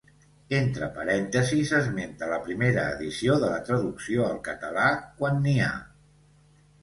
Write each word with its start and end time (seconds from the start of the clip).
Entre 0.59 0.87
parèntesis 0.93 1.73
s'esmenta 1.73 2.29
la 2.31 2.39
primera 2.47 2.85
edició 2.93 3.37
de 3.43 3.51
la 3.53 3.59
traducció 3.67 4.25
al 4.29 4.41
català, 4.49 4.87
quan 5.21 5.39
n'hi 5.45 5.55
ha. 5.67 5.71